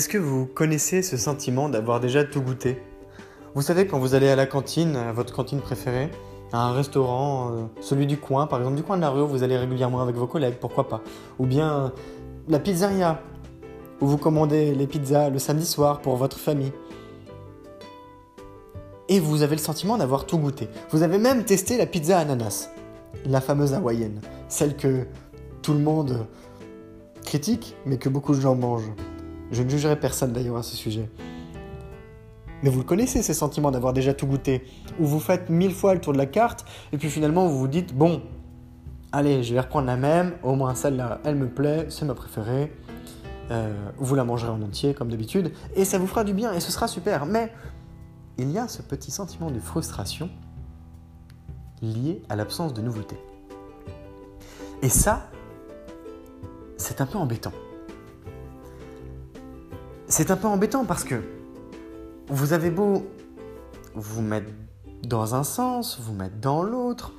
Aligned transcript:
Est-ce 0.00 0.08
que 0.08 0.16
vous 0.16 0.46
connaissez 0.46 1.02
ce 1.02 1.18
sentiment 1.18 1.68
d'avoir 1.68 2.00
déjà 2.00 2.24
tout 2.24 2.40
goûté? 2.40 2.80
Vous 3.54 3.60
savez, 3.60 3.86
quand 3.86 3.98
vous 3.98 4.14
allez 4.14 4.30
à 4.30 4.34
la 4.34 4.46
cantine, 4.46 4.96
à 4.96 5.12
votre 5.12 5.34
cantine 5.34 5.60
préférée, 5.60 6.10
à 6.54 6.68
un 6.68 6.72
restaurant, 6.72 7.50
euh, 7.50 7.64
celui 7.82 8.06
du 8.06 8.16
coin, 8.16 8.46
par 8.46 8.60
exemple 8.60 8.76
du 8.76 8.82
coin 8.82 8.96
de 8.96 9.02
la 9.02 9.10
rue 9.10 9.20
où 9.20 9.26
vous 9.26 9.42
allez 9.42 9.58
régulièrement 9.58 10.00
avec 10.00 10.16
vos 10.16 10.26
collègues, 10.26 10.54
pourquoi 10.58 10.88
pas? 10.88 11.02
Ou 11.38 11.44
bien 11.44 11.70
euh, 11.70 11.88
la 12.48 12.58
pizzeria, 12.58 13.20
où 14.00 14.06
vous 14.06 14.16
commandez 14.16 14.74
les 14.74 14.86
pizzas 14.86 15.28
le 15.28 15.38
samedi 15.38 15.66
soir 15.66 16.00
pour 16.00 16.16
votre 16.16 16.38
famille. 16.38 16.72
Et 19.10 19.20
vous 19.20 19.42
avez 19.42 19.56
le 19.56 19.60
sentiment 19.60 19.98
d'avoir 19.98 20.24
tout 20.24 20.38
goûté. 20.38 20.70
Vous 20.92 21.02
avez 21.02 21.18
même 21.18 21.44
testé 21.44 21.76
la 21.76 21.84
pizza 21.84 22.18
ananas, 22.18 22.70
la 23.26 23.42
fameuse 23.42 23.74
hawaïenne, 23.74 24.22
celle 24.48 24.78
que 24.78 25.06
tout 25.60 25.74
le 25.74 25.80
monde 25.80 26.26
critique, 27.26 27.76
mais 27.84 27.98
que 27.98 28.08
beaucoup 28.08 28.34
de 28.34 28.40
gens 28.40 28.54
mangent. 28.54 28.94
Je 29.50 29.62
ne 29.62 29.68
jugerai 29.68 29.98
personne 29.98 30.32
d'ailleurs 30.32 30.56
à 30.56 30.62
ce 30.62 30.76
sujet. 30.76 31.10
Mais 32.62 32.70
vous 32.70 32.78
le 32.78 32.84
connaissez, 32.84 33.22
ces 33.22 33.34
sentiments 33.34 33.70
d'avoir 33.70 33.92
déjà 33.92 34.12
tout 34.12 34.26
goûté, 34.26 34.64
où 34.98 35.06
vous 35.06 35.20
faites 35.20 35.48
mille 35.48 35.72
fois 35.72 35.94
le 35.94 36.00
tour 36.00 36.12
de 36.12 36.18
la 36.18 36.26
carte, 36.26 36.64
et 36.92 36.98
puis 36.98 37.08
finalement 37.08 37.46
vous 37.48 37.58
vous 37.58 37.68
dites, 37.68 37.94
bon, 37.94 38.22
allez, 39.12 39.42
je 39.42 39.54
vais 39.54 39.60
reprendre 39.60 39.86
la 39.86 39.96
même, 39.96 40.34
au 40.42 40.54
moins 40.54 40.74
celle-là, 40.74 41.20
elle 41.24 41.36
me 41.36 41.48
plaît, 41.48 41.86
c'est 41.88 42.04
ma 42.04 42.14
préférée, 42.14 42.72
euh, 43.50 43.72
vous 43.96 44.14
la 44.14 44.24
mangerez 44.24 44.52
en 44.52 44.62
entier 44.62 44.92
comme 44.94 45.10
d'habitude, 45.10 45.52
et 45.74 45.84
ça 45.84 45.98
vous 45.98 46.06
fera 46.06 46.22
du 46.22 46.34
bien, 46.34 46.52
et 46.52 46.60
ce 46.60 46.70
sera 46.70 46.86
super. 46.86 47.24
Mais 47.24 47.50
il 48.36 48.50
y 48.50 48.58
a 48.58 48.68
ce 48.68 48.82
petit 48.82 49.10
sentiment 49.10 49.50
de 49.50 49.58
frustration 49.58 50.28
lié 51.82 52.22
à 52.28 52.36
l'absence 52.36 52.74
de 52.74 52.82
nouveauté. 52.82 53.16
Et 54.82 54.90
ça, 54.90 55.30
c'est 56.76 57.00
un 57.00 57.06
peu 57.06 57.18
embêtant 57.18 57.52
c'est 60.10 60.32
un 60.32 60.36
peu 60.36 60.48
embêtant 60.48 60.84
parce 60.84 61.04
que 61.04 61.22
vous 62.26 62.52
avez 62.52 62.70
beau 62.70 63.06
vous 63.94 64.22
mettre 64.22 64.50
dans 65.04 65.36
un 65.36 65.44
sens, 65.44 66.00
vous 66.00 66.12
mettre 66.12 66.36
dans 66.40 66.64
l'autre, 66.64 67.12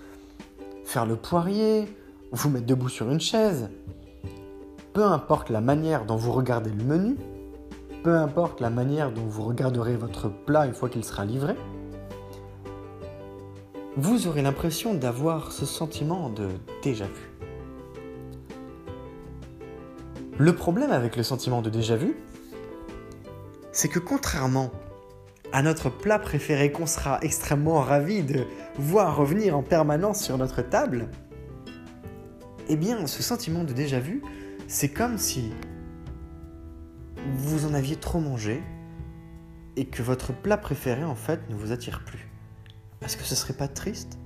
faire 0.84 1.06
le 1.06 1.16
poirier, 1.16 1.88
vous 2.34 2.50
mettre 2.50 2.66
debout 2.66 2.90
sur 2.90 3.10
une 3.10 3.22
chaise, 3.22 3.70
peu 4.94 5.06
importe 5.06 5.50
la 5.50 5.62
manière 5.62 6.06
dont 6.06 6.18
vous 6.18 6.34
regardez 6.34 6.70
le 6.70 6.84
menu, 6.84 7.16
peu 8.04 8.18
importe 8.18 8.60
la 8.60 8.70
manière 8.70 9.12
dont 9.14 9.26
vous 9.26 9.44
regarderez 9.44 9.96
votre 9.96 10.28
plat 10.28 10.66
une 10.66 10.74
fois 10.74 10.90
qu'il 10.90 11.06
sera 11.06 11.24
livré, 11.24 11.56
vous 13.96 14.28
aurez 14.28 14.42
l'impression 14.42 14.94
d'avoir 14.94 15.54
ce 15.54 15.66
sentiment 15.66 16.30
de 16.30 16.50
déjà 16.84 17.06
vu. 17.06 17.32
Le 20.38 20.54
problème 20.54 20.92
avec 20.92 21.16
le 21.16 21.24
sentiment 21.24 21.62
de 21.62 21.70
déjà 21.70 21.96
vu, 21.96 22.18
c'est 23.72 23.88
que 23.88 24.00
contrairement 24.00 24.72
à 25.54 25.62
notre 25.62 25.90
plat 25.90 26.20
préféré 26.20 26.72
qu'on 26.72 26.86
sera 26.86 27.20
extrêmement 27.22 27.82
ravi 27.82 28.24
de 28.24 28.46
voir 28.78 29.16
revenir 29.16 29.58
en 29.58 29.64
permanence 29.64 30.24
sur 30.24 30.38
notre 30.38 30.62
table, 30.62 31.10
eh 32.70 32.76
bien 32.76 33.06
ce 33.08 33.22
sentiment 33.22 33.64
de 33.64 33.74
déjà 33.74 34.00
vu, 34.00 34.22
c'est 34.68 34.90
comme 34.90 35.18
si 35.18 35.52
vous 37.36 37.66
en 37.66 37.74
aviez 37.74 37.98
trop 37.98 38.20
mangé 38.20 38.64
et 39.76 39.86
que 39.86 40.02
votre 40.02 40.34
plat 40.34 40.58
préféré 40.58 41.04
en 41.04 41.16
fait 41.16 41.40
ne 41.50 41.56
vous 41.56 41.72
attire 41.72 42.04
plus. 42.06 42.30
Est-ce 43.02 43.18
que 43.18 43.24
ce 43.24 43.36
serait 43.36 43.54
pas 43.54 43.68
triste? 43.68 44.18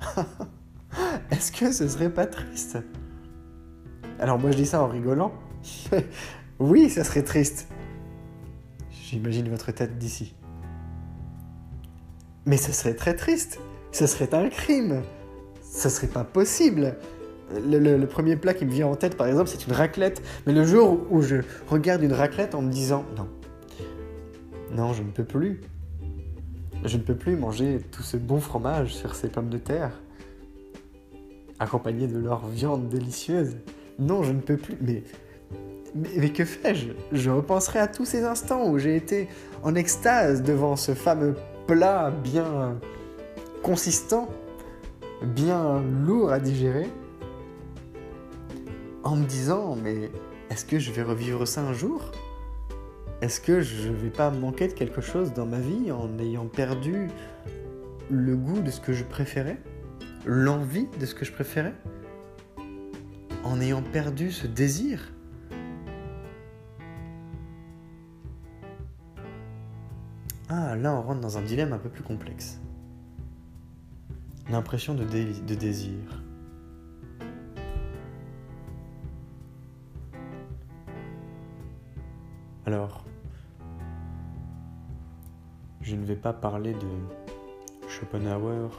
Est-ce 1.30 1.52
que 1.52 1.72
ce 1.72 1.88
serait 1.88 2.12
pas 2.12 2.26
triste? 2.26 2.78
Alors 4.18 4.38
moi 4.38 4.50
je 4.50 4.56
dis 4.56 4.66
ça 4.66 4.82
en 4.82 4.88
rigolant. 4.88 5.32
oui, 6.58 6.90
ça 6.90 7.04
serait 7.04 7.22
triste. 7.22 7.68
J'imagine 9.10 9.48
votre 9.48 9.72
tête 9.72 9.96
d'ici. 9.96 10.34
Mais 12.44 12.58
ce 12.58 12.72
serait 12.72 12.94
très 12.94 13.14
triste. 13.16 13.58
Ce 13.90 14.06
serait 14.06 14.34
un 14.34 14.50
crime. 14.50 15.02
Ce 15.62 15.88
serait 15.88 16.08
pas 16.08 16.24
possible. 16.24 16.94
Le, 17.54 18.04
premier 18.04 18.36
plat 18.36 18.52
qui 18.52 18.66
me 18.66 18.70
vient 18.70 18.86
en 18.86 18.96
tête, 18.96 19.16
par 19.16 19.26
exemple, 19.26 19.48
c'est 19.48 19.66
une 19.66 19.72
raclette. 19.72 20.20
Mais 20.46 20.52
le 20.52 20.62
jour 20.62 21.06
où 21.10 21.22
je 21.22 21.36
regarde 21.68 22.02
une 22.02 22.12
raclette 22.12 22.54
en 22.54 22.60
me 22.60 22.70
disant 22.70 23.06
non, 23.16 23.28
non, 24.72 24.92
je 24.92 25.02
ne 25.02 25.10
peux 25.10 25.24
plus. 25.24 25.62
Je 26.84 26.98
ne 26.98 27.02
peux 27.02 27.16
plus 27.16 27.36
manger 27.36 27.80
tout 27.90 28.02
ce 28.02 28.18
bon 28.18 28.40
fromage 28.40 28.94
sur 28.94 29.14
ces 29.14 29.28
pommes 29.28 29.48
de 29.48 29.58
terre, 29.58 29.92
accompagné 31.58 32.08
de 32.08 32.18
leur 32.18 32.46
viande 32.46 32.90
délicieuse. 32.90 33.56
Non, 33.98 34.22
je 34.22 34.32
ne 34.32 34.40
peux 34.40 34.58
plus. 34.58 34.76
Mais 36.16 36.30
que 36.30 36.44
fais-je? 36.44 36.88
Je 37.12 37.30
repenserai 37.30 37.78
à 37.78 37.88
tous 37.88 38.04
ces 38.04 38.24
instants 38.24 38.68
où 38.68 38.78
j'ai 38.78 38.96
été 38.96 39.28
en 39.62 39.74
extase 39.74 40.42
devant 40.42 40.76
ce 40.76 40.94
fameux 40.94 41.34
plat 41.66 42.10
bien 42.10 42.78
consistant, 43.62 44.28
bien 45.22 45.82
lourd 46.04 46.30
à 46.30 46.38
digérer, 46.38 46.88
en 49.02 49.16
me 49.16 49.24
disant 49.24 49.76
mais 49.82 50.10
est-ce 50.50 50.64
que 50.64 50.78
je 50.78 50.92
vais 50.92 51.02
revivre 51.02 51.46
ça 51.48 51.62
un 51.62 51.72
jour? 51.72 52.12
Est-ce 53.20 53.40
que 53.40 53.60
je 53.60 53.88
vais 53.88 54.10
pas 54.10 54.30
manquer 54.30 54.68
de 54.68 54.74
quelque 54.74 55.00
chose 55.00 55.32
dans 55.32 55.46
ma 55.46 55.58
vie 55.58 55.90
en 55.90 56.18
ayant 56.20 56.46
perdu 56.46 57.08
le 58.10 58.36
goût 58.36 58.60
de 58.60 58.70
ce 58.70 58.80
que 58.80 58.92
je 58.92 59.02
préférais? 59.02 59.58
L'envie 60.24 60.86
de 61.00 61.06
ce 61.06 61.14
que 61.14 61.24
je 61.24 61.32
préférais? 61.32 61.74
En 63.42 63.60
ayant 63.60 63.82
perdu 63.82 64.30
ce 64.30 64.46
désir? 64.46 65.12
Ah, 70.50 70.76
là 70.76 70.94
on 70.94 71.02
rentre 71.02 71.20
dans 71.20 71.36
un 71.36 71.42
dilemme 71.42 71.74
un 71.74 71.78
peu 71.78 71.90
plus 71.90 72.02
complexe. 72.02 72.58
L'impression 74.50 74.94
de, 74.94 75.04
désir. 75.04 75.98
Alors, 82.64 83.04
je 85.82 85.94
ne 85.94 86.04
vais 86.06 86.16
pas 86.16 86.32
parler 86.32 86.72
de 86.72 87.88
Schopenhauer 87.88 88.70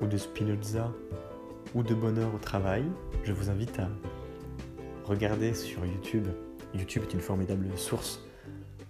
ou 0.00 0.06
de 0.06 0.16
Spinoza 0.16 0.90
ou 1.74 1.82
de 1.82 1.94
bonheur 1.94 2.34
au 2.34 2.38
travail. 2.38 2.84
Je 3.24 3.34
vous 3.34 3.50
invite 3.50 3.78
à 3.78 3.88
regarder 5.04 5.52
sur 5.52 5.84
YouTube. 5.84 6.26
YouTube 6.74 7.02
est 7.02 7.12
une 7.12 7.20
formidable 7.20 7.68
source 7.76 8.22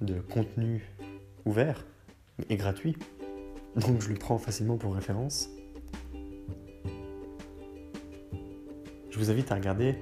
de 0.00 0.20
contenu 0.20 0.84
ouvert 1.44 1.84
et 2.48 2.56
gratuit, 2.56 2.96
donc 3.76 4.00
je 4.00 4.08
le 4.08 4.14
prends 4.14 4.38
facilement 4.38 4.76
pour 4.76 4.94
référence. 4.94 5.50
Je 9.10 9.18
vous 9.18 9.30
invite 9.30 9.50
à 9.50 9.56
regarder 9.56 9.96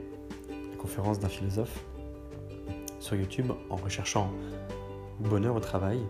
la 0.49 0.77
conférence 0.77 1.19
d'un 1.19 1.29
philosophe 1.29 1.85
sur 3.01 3.17
YouTube 3.17 3.53
en 3.71 3.77
recherchant 3.77 4.31
bonheur 5.21 5.57
au 5.57 5.61
travail 5.61 6.01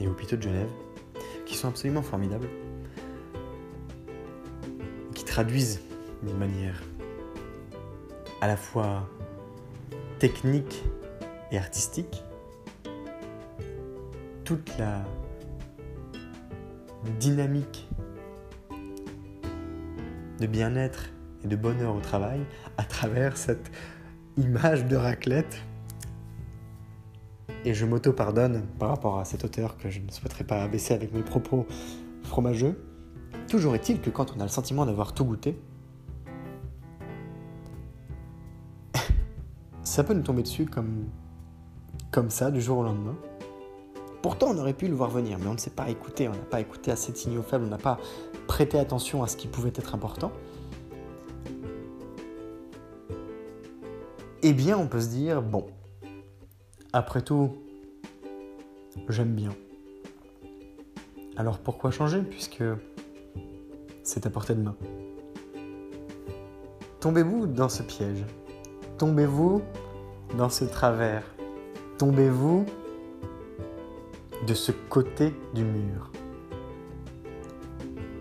et 0.00 0.08
hôpitaux 0.08 0.36
de 0.36 0.42
Genève, 0.42 0.70
qui 1.46 1.56
sont 1.56 1.68
absolument 1.68 2.02
formidables, 2.02 2.48
qui 5.14 5.24
traduisent 5.24 5.80
d'une 6.22 6.38
manière 6.38 6.82
à 8.40 8.46
la 8.46 8.56
fois 8.56 9.08
technique 10.18 10.84
et 11.50 11.58
artistique 11.58 12.22
toute 14.44 14.76
la 14.78 15.02
dynamique 17.18 17.88
de 20.40 20.46
bien-être 20.46 21.10
et 21.42 21.48
de 21.48 21.56
bonheur 21.56 21.96
au 21.96 22.00
travail 22.00 22.40
à 22.76 22.84
travers 22.84 23.36
cette 23.36 23.70
image 24.36 24.84
de 24.86 24.96
raclette 24.96 25.62
et 27.64 27.72
je 27.72 27.86
m'auto-pardonne 27.86 28.62
par 28.78 28.90
rapport 28.90 29.18
à 29.18 29.24
cet 29.24 29.44
auteur 29.44 29.78
que 29.78 29.88
je 29.88 30.00
ne 30.00 30.10
souhaiterais 30.10 30.44
pas 30.44 30.62
abaisser 30.62 30.92
avec 30.92 31.14
mes 31.14 31.22
propos 31.22 31.66
fromageux. 32.22 32.84
Toujours 33.48 33.74
est-il 33.74 34.00
que 34.00 34.10
quand 34.10 34.34
on 34.36 34.40
a 34.40 34.42
le 34.42 34.50
sentiment 34.50 34.84
d'avoir 34.84 35.14
tout 35.14 35.24
goûté, 35.24 35.58
ça 39.82 40.04
peut 40.04 40.12
nous 40.12 40.22
tomber 40.22 40.42
dessus 40.42 40.66
comme, 40.66 41.06
comme 42.10 42.28
ça, 42.28 42.50
du 42.50 42.60
jour 42.60 42.78
au 42.78 42.82
lendemain. 42.82 43.16
Pourtant, 44.24 44.52
on 44.52 44.56
aurait 44.56 44.72
pu 44.72 44.88
le 44.88 44.94
voir 44.94 45.10
venir, 45.10 45.36
mais 45.38 45.48
on 45.48 45.52
ne 45.52 45.58
s'est 45.58 45.68
pas 45.68 45.90
écouté, 45.90 46.28
on 46.28 46.32
n'a 46.32 46.38
pas 46.38 46.58
écouté 46.58 46.90
assez 46.90 47.12
de 47.12 47.16
signaux 47.18 47.42
faibles, 47.42 47.66
on 47.66 47.68
n'a 47.68 47.76
pas 47.76 47.98
prêté 48.46 48.78
attention 48.78 49.22
à 49.22 49.26
ce 49.26 49.36
qui 49.36 49.48
pouvait 49.48 49.68
être 49.74 49.94
important. 49.94 50.32
Eh 54.42 54.54
bien, 54.54 54.78
on 54.78 54.86
peut 54.86 55.02
se 55.02 55.08
dire, 55.08 55.42
bon, 55.42 55.66
après 56.94 57.20
tout, 57.20 57.52
j'aime 59.10 59.34
bien. 59.34 59.50
Alors 61.36 61.58
pourquoi 61.58 61.90
changer 61.90 62.22
puisque 62.22 62.64
c'est 64.02 64.24
à 64.24 64.30
portée 64.30 64.54
de 64.54 64.62
main? 64.62 64.76
Tombez-vous 67.00 67.46
dans 67.46 67.68
ce 67.68 67.82
piège? 67.82 68.24
Tombez-vous 68.96 69.60
dans 70.38 70.48
ce 70.48 70.64
travers? 70.64 71.24
Tombez-vous 71.98 72.64
de 74.46 74.54
ce 74.54 74.72
côté 74.72 75.34
du 75.54 75.64
mur. 75.64 76.10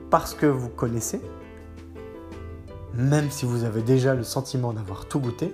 Parce 0.09 0.33
que 0.33 0.45
vous 0.45 0.69
connaissez, 0.69 1.21
même 2.93 3.31
si 3.31 3.45
vous 3.45 3.63
avez 3.63 3.81
déjà 3.81 4.13
le 4.13 4.23
sentiment 4.23 4.73
d'avoir 4.73 5.07
tout 5.07 5.19
goûté, 5.19 5.53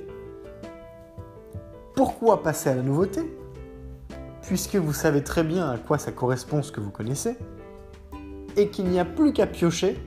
pourquoi 1.95 2.43
passer 2.43 2.69
à 2.69 2.75
la 2.75 2.81
nouveauté? 2.81 3.21
Puisque 4.41 4.75
vous 4.75 4.93
savez 4.93 5.23
très 5.23 5.43
bien 5.43 5.69
à 5.69 5.77
quoi 5.77 5.97
ça 5.97 6.11
correspond 6.11 6.61
ce 6.61 6.71
que 6.71 6.81
vous 6.81 6.91
connaissez, 6.91 7.37
et 8.57 8.69
qu'il 8.69 8.85
n'y 8.85 8.99
a 8.99 9.05
plus 9.05 9.31
qu'à 9.31 9.47
piocher 9.47 9.97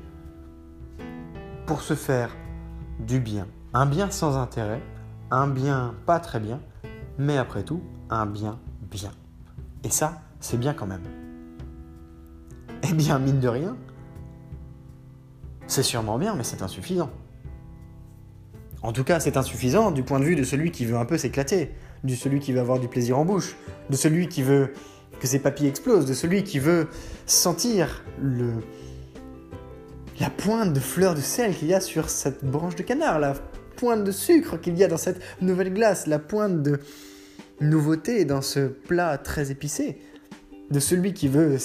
pour 1.67 1.81
se 1.81 1.95
faire 1.95 2.31
du 2.99 3.21
bien. 3.21 3.47
Un 3.73 3.87
bien 3.87 4.11
sans 4.11 4.37
intérêt, 4.37 4.83
un 5.31 5.47
bien 5.47 5.95
pas 6.05 6.21
très 6.21 6.41
bien, 6.41 6.61
mais 7.19 7.39
après 7.39 7.63
tout, 7.63 7.81
un 8.11 8.27
bien 8.27 8.59
bien. 8.83 9.13
Et 9.85 9.91
ça, 9.91 10.21
c'est 10.43 10.59
bien 10.59 10.75
quand 10.75 10.87
même. 10.87 11.03
Eh 12.83 12.93
bien, 12.93 13.19
mine 13.19 13.41
de 13.41 13.49
rien, 13.49 13.77
c'est 15.67 15.83
sûrement 15.83 16.19
bien, 16.19 16.35
mais 16.35 16.45
c'est 16.45 16.61
insuffisant. 16.61 17.11
En 18.83 18.93
tout 18.93 19.05
cas, 19.05 19.21
c'est 19.21 19.37
insuffisant 19.37 19.93
du 19.93 20.03
point 20.03 20.19
de 20.19 20.25
vue 20.25 20.37
de 20.37 20.43
celui 20.43 20.73
qui 20.73 20.85
veut 20.85 20.97
un 20.97 21.05
peu 21.05 21.17
s'éclater, 21.17 21.71
de 22.03 22.15
celui 22.15 22.41
qui 22.41 22.53
veut 22.53 22.61
avoir 22.61 22.81
du 22.81 22.89
plaisir 22.89 23.19
en 23.19 23.25
bouche, 23.25 23.57
de 23.89 23.97
celui 23.97 24.29
qui 24.29 24.43
veut 24.43 24.73
que 25.21 25.29
ses 25.29 25.39
papilles 25.39 25.69
explosent, 25.69 26.07
de 26.07 26.15
celui 26.15 26.43
qui 26.43 26.59
veut 26.59 26.89
sentir 27.25 28.03
le, 28.21 28.55
la 30.21 30.31
pointe 30.31 30.73
de 30.73 30.81
fleur 30.81 31.15
de 31.15 31.21
sel 31.21 31.55
qu'il 31.55 31.69
y 31.69 31.75
a 31.75 31.81
sur 31.81 32.11
cette 32.11 32.45
branche 32.45 32.75
de 32.75 32.83
canard, 32.83 33.21
la 33.21 33.35
pointe 33.77 34.03
de 34.03 34.11
sucre 34.11 34.61
qu'il 34.61 34.77
y 34.77 34.83
a 34.83 34.89
dans 34.89 34.97
cette 34.97 35.21
nouvelle 35.41 35.73
glace, 35.73 36.09
la 36.09 36.19
pointe 36.19 36.63
de 36.63 36.81
nouveauté 37.61 38.25
dans 38.25 38.43
ce 38.43 38.67
plat 38.67 39.17
très 39.17 39.53
épicé, 39.53 40.01
de 40.73 40.81
celui 40.81 41.13
qui 41.13 41.29
veut 41.29 41.59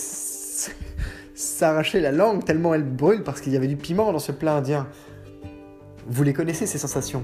s'arracher 1.33 2.01
la 2.01 2.11
langue 2.11 2.43
tellement 2.43 2.73
elle 2.73 2.83
brûle 2.83 3.23
parce 3.23 3.39
qu'il 3.41 3.53
y 3.53 3.57
avait 3.57 3.67
du 3.67 3.77
piment 3.77 4.11
dans 4.11 4.19
ce 4.19 4.33
plat 4.33 4.57
indien. 4.57 4.87
Vous 6.07 6.23
les 6.23 6.33
connaissez, 6.33 6.65
ces 6.65 6.77
sensations? 6.77 7.23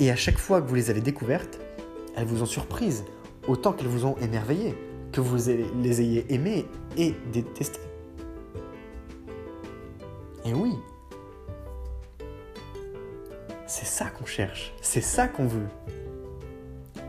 Et 0.00 0.10
à 0.10 0.16
chaque 0.16 0.38
fois 0.38 0.62
que 0.62 0.68
vous 0.68 0.74
les 0.74 0.90
avez 0.90 1.00
découvertes, 1.00 1.60
elles 2.16 2.24
vous 2.24 2.42
ont 2.42 2.46
surprise, 2.46 3.04
autant 3.46 3.72
qu'elles 3.72 3.88
vous 3.88 4.06
ont 4.06 4.16
émerveillé, 4.22 4.74
que 5.12 5.20
vous 5.20 5.36
les 5.82 6.00
ayez 6.00 6.32
aimées 6.32 6.66
et 6.96 7.14
détestées. 7.32 7.80
Et 10.44 10.54
oui, 10.54 10.72
c'est 13.66 13.86
ça 13.86 14.06
qu'on 14.06 14.24
cherche, 14.24 14.72
c'est 14.80 15.02
ça 15.02 15.28
qu'on 15.28 15.46
veut. 15.46 15.68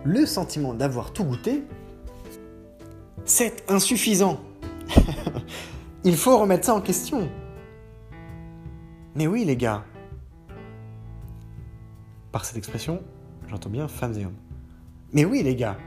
Le 0.04 0.26
sentiment 0.26 0.74
d'avoir 0.74 1.14
tout 1.14 1.24
goûté, 1.24 1.64
c'est 3.40 3.72
insuffisant. 3.72 4.38
Il 6.04 6.18
faut 6.18 6.38
remettre 6.38 6.66
ça 6.66 6.76
en 6.76 6.82
question. 6.82 7.30
Mais 9.16 9.28
oui 9.28 9.46
les 9.46 9.56
gars, 9.56 9.86
par 12.34 12.44
cette 12.44 12.58
expression, 12.58 13.02
j'entends 13.48 13.70
bien 13.70 13.88
femmes 13.88 14.20
et 14.20 14.26
hommes. 14.26 14.36
Mais 15.14 15.24
oui, 15.24 15.42
les 15.42 15.56
gars, 15.56 15.78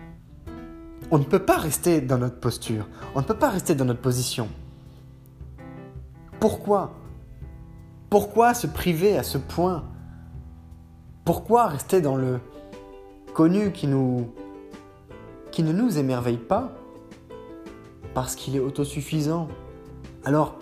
on 1.11 1.19
ne 1.19 1.25
peut 1.25 1.45
pas 1.45 1.59
rester 1.59 2.01
dans 2.01 2.17
notre 2.17 2.41
posture, 2.41 2.89
on 3.15 3.21
ne 3.21 3.27
peut 3.27 3.37
pas 3.37 3.51
rester 3.51 3.75
dans 3.75 3.85
notre 3.85 4.01
position. 4.01 4.49
Pourquoi? 6.41 6.95
Pourquoi 8.09 8.55
se 8.55 8.67
priver 8.67 9.19
à 9.19 9.23
ce 9.23 9.37
point? 9.37 9.85
Pourquoi 11.27 11.67
rester 11.67 12.01
dans 12.01 12.17
le 12.17 12.41
connu 13.35 13.73
qui 13.73 13.89
nous 13.89 14.33
qui 15.51 15.63
ne 15.63 15.73
nous 15.75 15.99
émerveille 15.99 16.39
pas? 16.39 16.73
Parce 18.15 18.37
qu'il 18.37 18.57
est 18.57 18.61
autosuffisant 18.61 19.49
Alors 20.25 20.59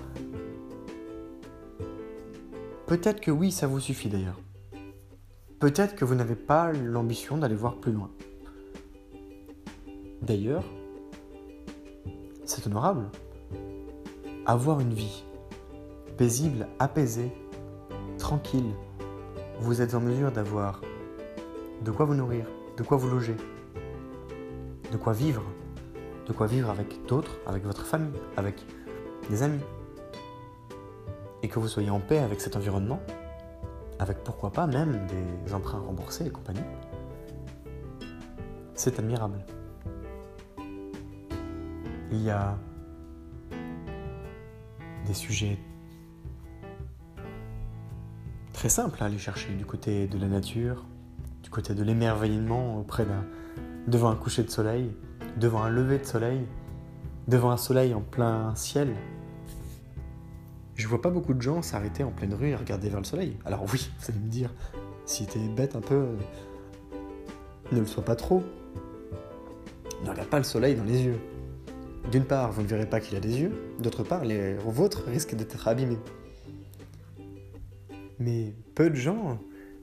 peut-être 2.86 3.20
que 3.20 3.30
oui, 3.30 3.52
ça 3.52 3.66
vous 3.66 3.80
suffit 3.80 4.08
d'ailleurs. 4.08 4.38
Peut-être 5.60 5.94
que 5.94 6.04
vous 6.04 6.14
n'avez 6.14 6.36
pas 6.36 6.72
l'ambition 6.72 7.36
d'aller 7.36 7.54
voir 7.54 7.76
plus 7.76 7.92
loin. 7.92 8.10
D'ailleurs, 10.22 10.64
c'est 12.44 12.66
honorable. 12.66 13.10
Avoir 14.46 14.80
une 14.80 14.92
vie 14.94 15.24
paisible, 16.16 16.66
apaisée, 16.78 17.30
tranquille, 18.18 18.72
vous 19.60 19.80
êtes 19.80 19.94
en 19.94 20.00
mesure 20.00 20.32
d'avoir 20.32 20.82
de 21.82 21.90
quoi 21.90 22.04
vous 22.04 22.14
nourrir, 22.14 22.46
de 22.76 22.82
quoi 22.82 22.96
vous 22.96 23.08
loger, 23.08 23.36
de 24.92 24.96
quoi 24.96 25.12
vivre, 25.12 25.42
de 26.26 26.32
quoi 26.32 26.46
vivre 26.46 26.70
avec 26.70 27.04
d'autres, 27.06 27.38
avec 27.46 27.64
votre 27.64 27.84
famille, 27.84 28.20
avec 28.36 28.64
des 29.28 29.42
amis. 29.42 29.60
Et 31.42 31.48
que 31.48 31.58
vous 31.58 31.68
soyez 31.68 31.90
en 31.90 32.00
paix 32.00 32.18
avec 32.18 32.40
cet 32.40 32.56
environnement, 32.56 33.00
avec 33.98 34.22
pourquoi 34.24 34.50
pas 34.50 34.66
même 34.66 35.06
des 35.44 35.54
emprunts 35.54 35.80
remboursés 35.80 36.26
et 36.26 36.30
compagnie. 36.30 36.60
C'est 38.74 38.98
admirable. 38.98 39.44
Il 42.12 42.22
y 42.22 42.30
a 42.30 42.58
des 45.06 45.14
sujets 45.14 45.58
très 48.52 48.68
simples 48.68 49.02
à 49.02 49.06
aller 49.06 49.18
chercher 49.18 49.54
du 49.54 49.64
côté 49.64 50.06
de 50.06 50.18
la 50.18 50.26
nature, 50.26 50.84
du 51.42 51.50
côté 51.50 51.74
de 51.74 51.82
l'émerveillement 51.82 52.78
auprès 52.78 53.06
d'un 53.06 53.24
devant 53.86 54.10
un 54.10 54.16
coucher 54.16 54.42
de 54.42 54.50
soleil, 54.50 54.94
devant 55.36 55.62
un 55.62 55.70
lever 55.70 55.98
de 55.98 56.04
soleil, 56.04 56.46
devant 57.28 57.50
un 57.50 57.56
soleil 57.56 57.94
en 57.94 58.00
plein 58.00 58.54
ciel, 58.54 58.94
je 60.74 60.88
vois 60.88 61.02
pas 61.02 61.10
beaucoup 61.10 61.34
de 61.34 61.42
gens 61.42 61.62
s'arrêter 61.62 62.04
en 62.04 62.10
pleine 62.10 62.34
rue 62.34 62.48
et 62.48 62.56
regarder 62.56 62.88
vers 62.88 63.00
le 63.00 63.04
soleil. 63.04 63.36
Alors 63.44 63.64
oui, 63.72 63.90
vous 63.98 64.10
allez 64.10 64.20
me 64.20 64.30
dire, 64.30 64.52
si 65.04 65.26
t'es 65.26 65.38
bête 65.38 65.76
un 65.76 65.80
peu, 65.80 66.06
ne 67.72 67.80
le 67.80 67.86
sois 67.86 68.04
pas 68.04 68.16
trop. 68.16 68.42
Ne 70.04 70.10
regarde 70.10 70.28
pas 70.28 70.38
le 70.38 70.44
soleil 70.44 70.74
dans 70.74 70.84
les 70.84 71.02
yeux. 71.02 71.18
D'une 72.10 72.24
part, 72.24 72.50
vous 72.50 72.62
ne 72.62 72.66
verrez 72.66 72.86
pas 72.86 72.98
qu'il 72.98 73.16
a 73.16 73.20
des 73.20 73.40
yeux, 73.40 73.52
d'autre 73.78 74.02
part, 74.02 74.24
les 74.24 74.54
vôtres 74.54 75.04
risquent 75.06 75.34
d'être 75.34 75.68
abîmés. 75.68 75.98
Mais 78.18 78.54
peu 78.74 78.90
de 78.90 78.96
gens 78.96 79.38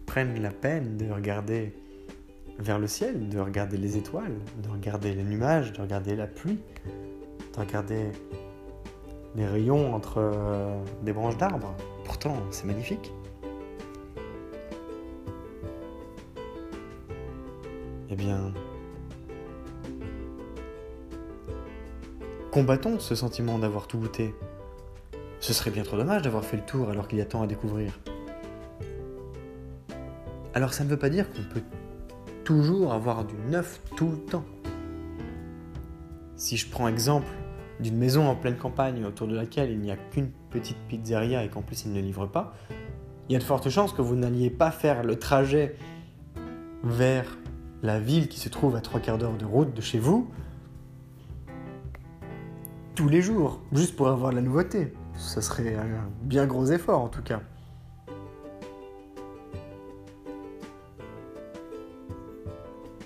prennent 0.05 0.41
la 0.41 0.51
peine 0.51 0.97
de 0.97 1.09
regarder 1.11 1.75
vers 2.59 2.79
le 2.79 2.87
ciel, 2.87 3.29
de 3.29 3.39
regarder 3.39 3.77
les 3.77 3.97
étoiles, 3.97 4.35
de 4.63 4.69
regarder 4.69 5.13
les 5.13 5.23
nuages, 5.23 5.73
de 5.73 5.81
regarder 5.81 6.15
la 6.15 6.27
pluie, 6.27 6.59
de 7.53 7.59
regarder 7.59 8.11
les 9.35 9.45
rayons 9.45 9.93
entre 9.93 10.17
euh, 10.17 10.75
des 11.03 11.13
branches 11.13 11.37
d'arbres. 11.37 11.75
Pourtant, 12.03 12.35
c'est 12.49 12.65
magnifique. 12.65 13.13
Eh 18.09 18.15
bien, 18.15 18.51
combattons 22.51 22.99
ce 22.99 23.13
sentiment 23.13 23.59
d'avoir 23.59 23.87
tout 23.87 23.99
goûté. 23.99 24.33
Ce 25.39 25.53
serait 25.53 25.69
bien 25.69 25.83
trop 25.83 25.97
dommage 25.97 26.23
d'avoir 26.23 26.43
fait 26.43 26.57
le 26.57 26.63
tour 26.63 26.89
alors 26.89 27.07
qu'il 27.07 27.19
y 27.19 27.21
a 27.21 27.25
tant 27.25 27.43
à 27.43 27.47
découvrir. 27.47 27.99
Alors 30.55 30.73
ça 30.73 30.83
ne 30.83 30.89
veut 30.89 30.97
pas 30.97 31.09
dire 31.09 31.29
qu'on 31.29 31.43
peut 31.53 31.61
toujours 32.47 32.93
avoir 32.93 33.25
du 33.25 33.35
neuf 33.49 33.81
tout 33.97 34.09
le 34.09 34.17
temps. 34.19 34.45
Si 36.37 36.55
je 36.55 36.69
prends 36.69 36.87
exemple 36.87 37.27
d'une 37.81 37.97
maison 37.97 38.25
en 38.25 38.35
pleine 38.35 38.55
campagne 38.55 39.03
autour 39.03 39.27
de 39.27 39.35
laquelle 39.35 39.69
il 39.69 39.79
n'y 39.79 39.91
a 39.91 39.97
qu'une 39.97 40.29
petite 40.49 40.77
pizzeria 40.87 41.43
et 41.43 41.49
qu'en 41.49 41.61
plus 41.61 41.83
il 41.83 41.91
ne 41.91 41.99
livre 41.99 42.25
pas, 42.25 42.53
il 43.27 43.33
y 43.33 43.35
a 43.35 43.39
de 43.39 43.43
fortes 43.43 43.67
chances 43.67 43.91
que 43.91 44.01
vous 44.01 44.15
n'alliez 44.15 44.49
pas 44.49 44.71
faire 44.71 45.03
le 45.03 45.19
trajet 45.19 45.75
vers 46.85 47.37
la 47.83 47.99
ville 47.99 48.29
qui 48.29 48.39
se 48.39 48.47
trouve 48.47 48.77
à 48.77 48.79
trois 48.79 49.01
quarts 49.01 49.17
d'heure 49.17 49.37
de 49.37 49.43
route 49.43 49.73
de 49.73 49.81
chez 49.81 49.99
vous 49.99 50.31
tous 52.95 53.09
les 53.09 53.21
jours, 53.21 53.59
juste 53.73 53.97
pour 53.97 54.07
avoir 54.07 54.31
de 54.31 54.37
la 54.37 54.41
nouveauté. 54.41 54.93
Ça 55.17 55.41
serait 55.41 55.75
un 55.75 56.09
bien 56.21 56.45
gros 56.45 56.67
effort 56.67 57.01
en 57.01 57.09
tout 57.09 57.23
cas. 57.23 57.41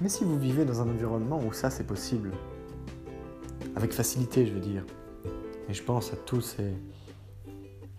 Mais 0.02 0.10
si 0.10 0.24
vous 0.24 0.38
vivez 0.38 0.66
dans 0.66 0.82
un 0.82 0.90
environnement 0.90 1.40
où 1.40 1.54
ça 1.54 1.70
c'est 1.70 1.86
possible, 1.86 2.32
avec 3.76 3.94
facilité 3.94 4.48
je 4.48 4.54
veux 4.54 4.60
dire, 4.60 4.84
et 5.70 5.74
je 5.74 5.84
pense 5.84 6.12
à 6.12 6.16
tous 6.16 6.42
ces 6.42 6.72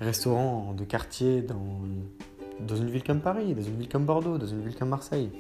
restaurants 0.01 0.75
de 0.75 0.85
quartier 0.85 1.43
dans, 1.43 2.77
une 2.77 2.91
ville 2.91 3.05
comme 3.05 3.21
Paris, 3.21 3.55
dans 3.55 3.63
une 3.63 3.77
ville 3.77 3.89
comme 3.89 4.05
Bordeaux, 4.05 4.37
dans 4.37 4.47
une 4.47 4.63
ville 4.63 4.75
comme 4.75 4.89
Marseille, 4.89 5.31